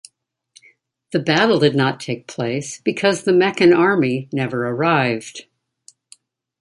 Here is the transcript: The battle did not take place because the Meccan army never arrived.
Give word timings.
The 1.11 1.19
battle 1.19 1.59
did 1.59 1.75
not 1.75 1.99
take 1.99 2.25
place 2.25 2.81
because 2.83 3.21
the 3.23 3.31
Meccan 3.33 3.71
army 3.71 4.27
never 4.33 4.67
arrived. 4.67 5.45